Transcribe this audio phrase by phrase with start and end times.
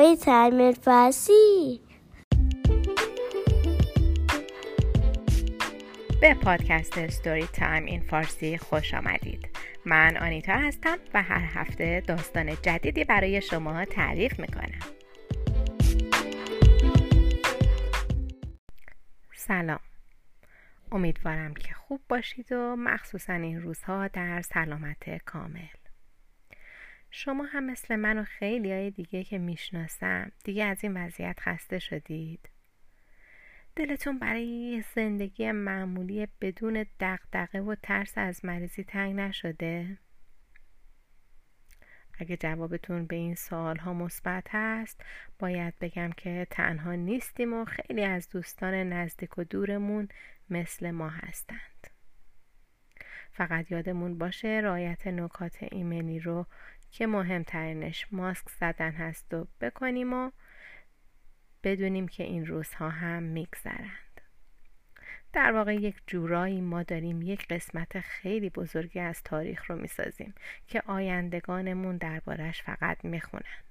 [0.00, 1.80] Story Time فارسی
[6.20, 9.48] به پادکست Story Time in Farsi خوش آمدید.
[9.84, 14.80] من آنیتا هستم و هر هفته داستان جدیدی برای شما تعریف می‌کنم.
[19.34, 19.80] سلام.
[20.92, 25.79] امیدوارم که خوب باشید و مخصوصا این روزها در سلامت کامل.
[27.10, 31.78] شما هم مثل من و خیلی های دیگه که می‌شناسم دیگه از این وضعیت خسته
[31.78, 32.48] شدید
[33.76, 39.98] دلتون برای یه زندگی معمولی بدون دقدقه و ترس از مریضی تنگ نشده؟
[42.18, 45.00] اگه جوابتون به این سوال ها مثبت هست
[45.38, 50.08] باید بگم که تنها نیستیم و خیلی از دوستان نزدیک و دورمون
[50.50, 51.86] مثل ما هستند
[53.32, 56.46] فقط یادمون باشه رایت نکات ایمنی رو
[56.90, 60.30] که مهمترینش ماسک زدن هست و بکنیم و
[61.64, 64.20] بدونیم که این روزها هم میگذرند.
[65.32, 70.34] در واقع یک جورایی ما داریم یک قسمت خیلی بزرگی از تاریخ رو می‌سازیم
[70.66, 73.62] که آیندگانمون دربارش فقط می‌خونن.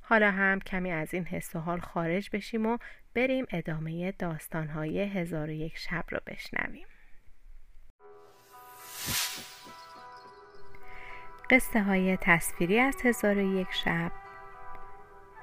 [0.00, 2.78] حالا هم کمی از این حس و حال خارج بشیم و
[3.14, 6.86] بریم ادامه داستانهای هزار و یک شب رو بشنویم.
[11.50, 14.12] قصه های تصویری از هزار یک شب.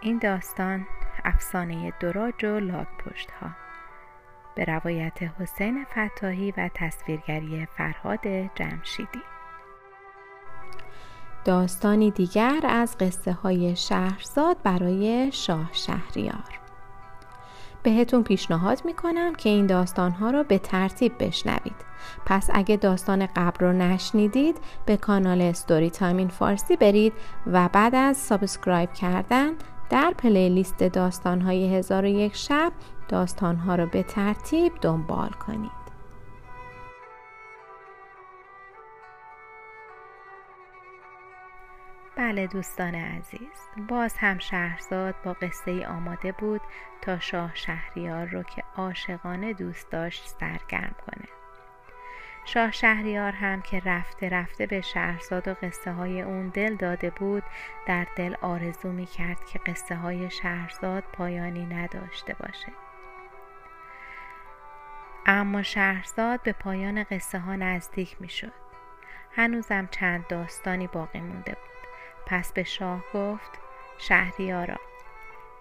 [0.00, 0.86] این داستان
[1.24, 3.50] افسانه دراج و لاک پشت ها
[4.54, 9.22] به روایت حسین فتاحی و تصویرگری فرهاد جمشیدی.
[11.44, 16.63] داستانی دیگر از قصه های شهرزاد برای شاه شهریار.
[17.84, 21.76] بهتون پیشنهاد می‌کنم که این داستانها رو به ترتیب بشنوید.
[22.26, 27.12] پس اگه داستان قبل رو نشنیدید به کانال Storytime فارسی برید
[27.46, 29.52] و بعد از subscribe کردن
[29.90, 32.72] در playlist داستانهای هزار و یک شب
[33.08, 35.83] داستانها رو به ترتیب دنبال کنید.
[42.24, 46.60] بله دوستان عزیز باز هم شهرزاد با قصه ای آماده بود
[47.02, 51.28] تا شاه شهریار رو که عاشقانه دوست داشت سرگرم کنه.
[52.44, 57.42] شاه شهریار هم که رفته رفته به شهرزاد و قصه های اون دل داده بود
[57.86, 62.72] در دل آرزو می کرد که قصه های شهرزاد پایانی نداشته باشه.
[65.26, 68.52] اما شهرزاد به پایان قصه ها نزدیک می شد.
[69.36, 71.83] هنوزم چند داستانی باقی مونده بود.
[72.26, 73.50] پس به شاه گفت
[73.98, 74.76] شهریارا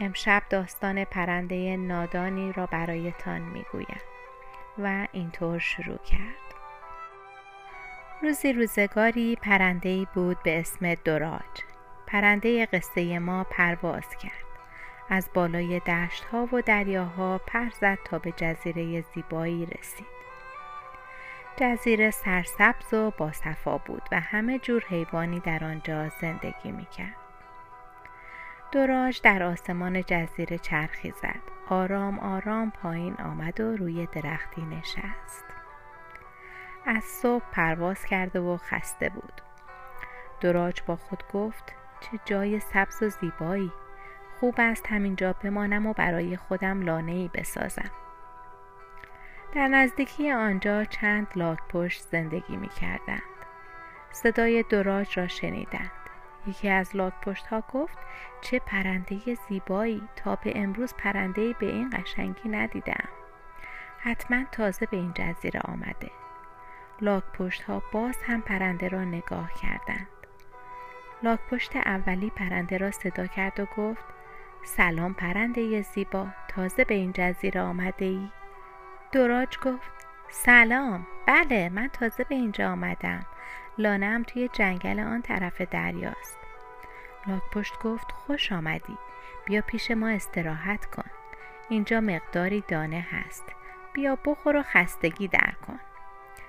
[0.00, 4.00] امشب داستان پرنده نادانی را برایتان می‌گویم.
[4.78, 6.54] و اینطور شروع کرد.
[8.22, 11.62] روزی روزگاری پرنده بود به اسم دراج
[12.06, 14.48] پرنده قصه ما پرواز کرد.
[15.08, 20.17] از بالای دشت ها و دریاها پر زد تا به جزیره زیبایی رسید.
[21.60, 27.16] جزیره سرسبز و باصفا بود و همه جور حیوانی در آنجا زندگی می‌کرد.
[28.72, 31.40] دوراج در آسمان جزیره چرخی زد.
[31.68, 35.44] آرام آرام پایین آمد و روی درختی نشست.
[36.86, 39.42] از صبح پرواز کرده و خسته بود.
[40.40, 43.72] دوراج با خود گفت چه جای سبز و زیبایی.
[44.40, 47.90] خوب است همینجا بمانم و برای خودم لانه ای بسازم.
[49.52, 53.22] در نزدیکی آنجا چند لاک پشت زندگی می کردند.
[54.10, 55.90] صدای دراج را شنیدند.
[56.46, 57.98] یکی از لاک پشت ها گفت
[58.40, 63.08] چه پرنده زیبایی تا به امروز پرنده به این قشنگی ندیدم.
[63.98, 66.10] حتما تازه به این جزیره آمده.
[67.00, 70.08] لاک پشت ها باز هم پرنده را نگاه کردند.
[71.22, 74.04] لاک پشت اولی پرنده را صدا کرد و گفت
[74.64, 78.30] سلام پرنده زیبا تازه به این جزیره آمده ای؟
[79.12, 79.90] دوراج گفت
[80.28, 81.06] سلام.
[81.26, 83.26] بله من تازه به اینجا آمدم.
[83.78, 86.38] لانم توی جنگل آن طرف دریاست.
[87.26, 88.98] لاک پشت گفت خوش آمدی.
[89.46, 91.10] بیا پیش ما استراحت کن.
[91.68, 93.44] اینجا مقداری دانه هست.
[93.92, 95.80] بیا بخور و خستگی در کن.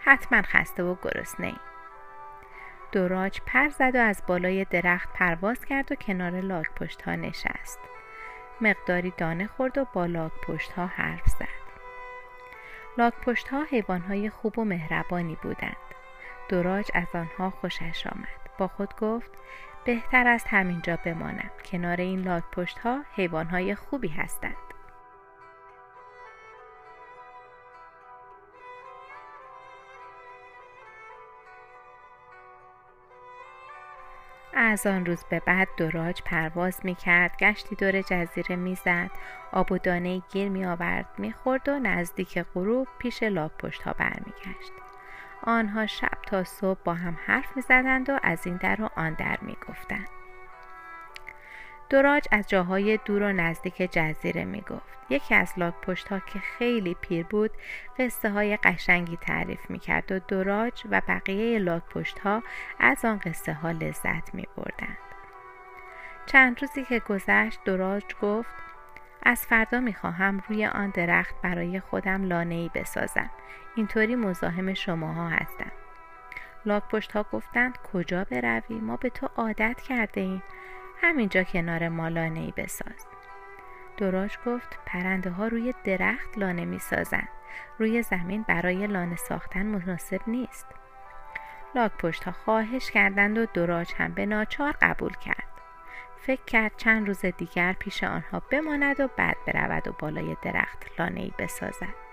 [0.00, 1.56] حتما خسته و گرسنه ای.
[2.92, 7.78] دوراج پر زد و از بالای درخت پرواز کرد و کنار لاک پشت ها نشست.
[8.60, 11.59] مقداری دانه خورد و با لاک پشت ها حرف زد.
[12.98, 15.76] لاک پشت ها حیوان های خوب و مهربانی بودند.
[16.48, 18.50] دوراج از آنها خوشش آمد.
[18.58, 19.30] با خود گفت
[19.84, 21.50] بهتر است همینجا بمانم.
[21.72, 24.69] کنار این لاک پشت ها حیوان های خوبی هستند.
[34.70, 39.10] از آن روز به بعد دراج پرواز می کرد گشتی دور جزیره می‌زد
[39.52, 43.92] آب و دانه گیر می آورد می خورد و نزدیک غروب پیش لاک پشت ها
[43.92, 44.72] برمیگشت
[45.42, 49.14] آنها شب تا صبح با هم حرف می زدند و از این در و آن
[49.14, 50.19] در می گفتند.
[51.90, 55.00] دراج از جاهای دور و نزدیک جزیره می گفت.
[55.10, 57.50] یکی از لاک پشت ها که خیلی پیر بود
[57.98, 62.42] قصه های قشنگی تعریف می کرد و دراج و بقیه لاک پشت ها
[62.78, 64.98] از آن قصه ها لذت می بردند.
[66.26, 68.54] چند روزی که گذشت دراج گفت
[69.22, 73.30] از فردا می خواهم روی آن درخت برای خودم لانه ای بسازم.
[73.74, 75.72] اینطوری مزاحم شماها هستم.
[76.64, 80.42] لاک پشت ها گفتند کجا بروی ما به تو عادت کرده ایم.
[81.02, 83.06] همینجا کنار ما لانه ای بساز.
[83.96, 87.28] دراج گفت پرنده ها روی درخت لانه می سازند.
[87.78, 90.66] روی زمین برای لانه ساختن مناسب نیست.
[91.74, 95.50] لاک پشت ها خواهش کردند و دراج هم به ناچار قبول کرد.
[96.18, 101.20] فکر کرد چند روز دیگر پیش آنها بماند و بعد برود و بالای درخت لانه
[101.20, 102.09] ای بسازد.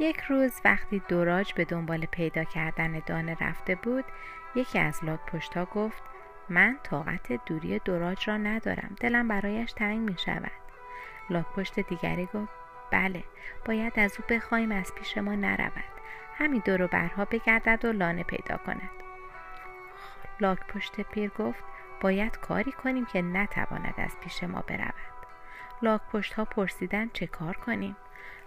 [0.00, 4.04] یک روز وقتی دوراج به دنبال پیدا کردن دانه رفته بود
[4.54, 6.02] یکی از لاک پشتا گفت
[6.48, 10.52] من طاقت دوری دوراج را ندارم دلم برایش تنگ می شود
[11.30, 12.52] لاک پشت دیگری گفت
[12.90, 13.24] بله
[13.64, 15.84] باید از او بخواهیم از پیش ما نرود.
[16.38, 18.90] همین دور برها بگردد و لانه پیدا کند.
[20.40, 21.64] لاک پشت پیر گفت
[22.00, 24.94] باید کاری کنیم که نتواند از پیش ما برود.
[25.82, 27.96] لاک پشت ها پرسیدن چه کار کنیم؟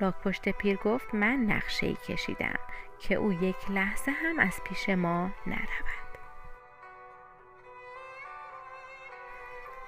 [0.00, 2.58] لاک پشت پیر گفت من نقشه ای کشیدم
[2.98, 6.06] که او یک لحظه هم از پیش ما نرود.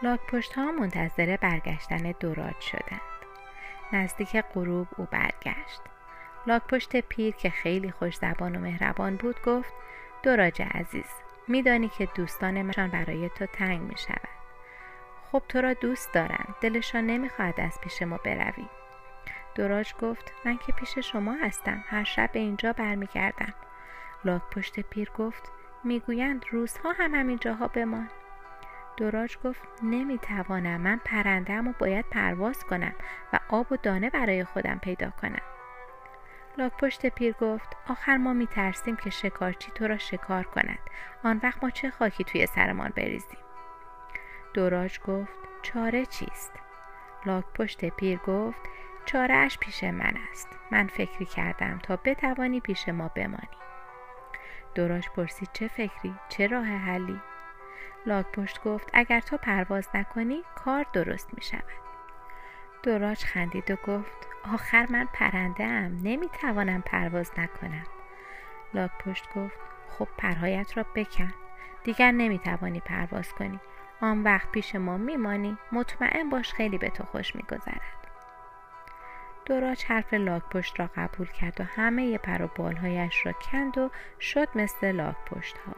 [0.03, 3.01] لاک پشت ها منتظر برگشتن دوراج شدند.
[3.93, 5.81] نزدیک غروب او برگشت.
[6.47, 9.73] لاک پشت پیر که خیلی خوش زبان و مهربان بود گفت
[10.23, 11.11] دوراج عزیز
[11.49, 14.29] میدانی که دوستان من برای تو تنگ می شود
[15.33, 18.69] خب تو را دوست دارند دلشان نمی‌خواهد از پیش ما بروی.
[19.59, 21.85] دوراج گفت من که پیش شما هستم.
[21.87, 23.55] هر شب به اینجا برمیگردم.
[24.25, 25.53] لاک پشت پیر گفت
[25.85, 28.11] می‌گویند روزها هم همین جاها بمان.
[28.97, 30.81] دوراج گفت نمی‌توانم.
[30.81, 32.95] من پرندم و باید پرواز کنم
[33.33, 35.43] و آب و دانه برای خودم پیدا کنم.
[36.59, 40.79] لاک پشت پیر گفت آخر ما میترسیم که شکارچی تو را شکار کند.
[41.25, 43.41] آن وقت ما چه خاکی توی سرمان بریزیم؟
[44.55, 46.53] دوراج گفت چاره چیست؟
[47.27, 48.61] لاک پشت پیر گفت
[49.09, 50.49] چارهش پیش من است.
[50.71, 53.49] من فکری کردم تا بتوانی پیش ما بمانی.
[54.75, 57.21] دوراج پرسید چه فکری؟ چه راه حلی؟
[58.07, 61.63] لاک پشت گفت اگر تو پرواز نکنی کار درست می شود.
[62.83, 67.87] دوراج خندید و گفت آخر من پرنده ام نمی توانم پرواز نکنم.
[68.75, 69.59] لاک پشت گفت
[69.89, 71.35] خب پرهایت را بکن.
[71.85, 73.61] دیگر نمی توانی پرواز کنی.
[74.01, 75.59] آن وقت پیش ما میمانی.
[75.73, 77.98] مطمئن باش خیلی به تو خوش میگذرد.
[79.49, 83.91] دوراج حرف لاک پشت را قبول کرد و همه پر و بالهایش را کند و
[84.21, 85.73] شد مثل لاک پشت ها.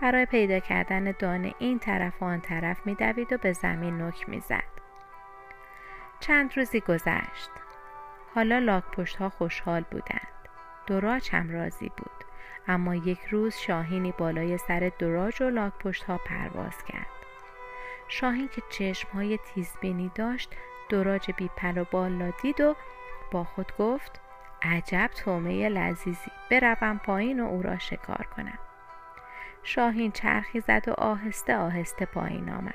[0.00, 4.72] برای پیدا کردن دانه این طرف و آن طرف میدوید و به زمین نک می‌زد.
[6.20, 7.50] چند روزی گذشت.
[8.34, 10.28] حالا لاک پشت ها خوشحال بودند.
[10.86, 12.24] دوراج هم راضی بود.
[12.68, 17.06] اما یک روز شاهینی بالای سر دوراج و لاک پشت ها پرواز کرد.
[18.08, 20.50] شاهین که چشم های تیزبینی داشت
[20.92, 22.76] دوراج بی پر و بالا دید و
[23.30, 24.20] با خود گفت
[24.62, 28.58] عجب تومه لذیذی بروم پایین و او را شکار کنم.
[29.62, 32.74] شاهین چرخی زد و آهسته آهسته پایین آمد.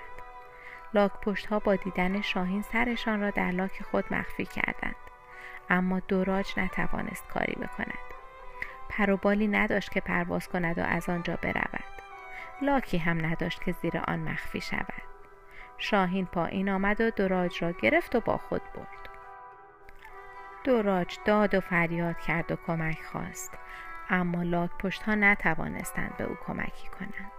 [0.93, 4.95] لاک پشت ها با دیدن شاهین سرشان را در لاک خود مخفی کردند.
[5.69, 8.07] اما دوراج نتوانست کاری بکند.
[8.89, 11.83] پروبالی نداشت که پرواز کند و از آنجا برود.
[12.61, 15.16] لاکی هم نداشت که زیر آن مخفی شود.
[15.77, 19.09] شاهین پایین آمد و دوراج را گرفت و با خود برد.
[20.63, 23.53] دوراج داد و فریاد کرد و کمک خواست.
[24.09, 27.31] اما لاک پشت ها نتوانستند به او کمکی کنند.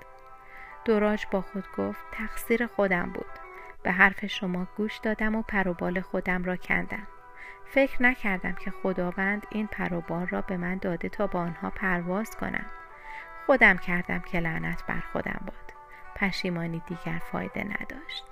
[0.85, 3.27] دوراج با خود گفت تقصیر خودم بود.
[3.83, 7.07] به حرف شما گوش دادم و پروبال خودم را کندم.
[7.67, 12.67] فکر نکردم که خداوند این پروبال را به من داده تا با آنها پرواز کنم.
[13.47, 15.68] خودم کردم که لعنت بر خودم باد.
[16.21, 18.25] پشیمانی دیگر فایده نداشت.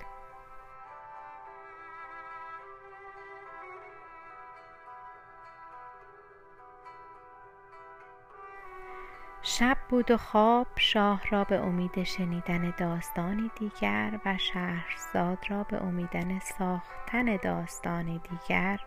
[9.41, 15.83] شب بود و خواب شاه را به امید شنیدن داستانی دیگر و شهرزاد را به
[15.83, 18.79] امیدن ساختن داستانی دیگر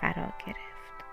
[0.00, 1.04] فرا گرفت.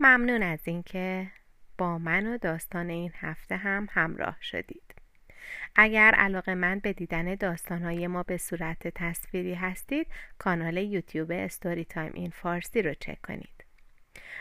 [0.00, 1.30] ممنون از اینکه
[1.78, 4.94] با من و داستان این هفته هم همراه شدید.
[5.76, 10.06] اگر علاقه مند به دیدن داستانهای ما به صورت تصویری هستید
[10.38, 13.64] کانال یوتیوب Storytime in Farsi رو چک کنید.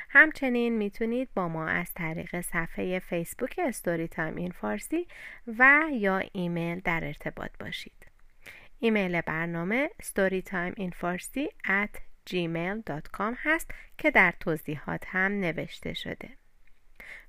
[0.10, 5.08] همچنین می‌تونید با ما از طریق صفحه فیسبوک Storytime in Farsi
[5.48, 8.06] و یا ایمیل در ارتباط باشید.
[8.80, 12.00] ایمیل برنامه storytimeinfarsi at
[12.30, 16.30] gmail.com هست که در توضیحات هم نوشته شده.